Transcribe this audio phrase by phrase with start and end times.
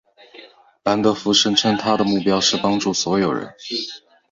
[0.83, 3.53] 兰德福声称他的目标是帮助所有人。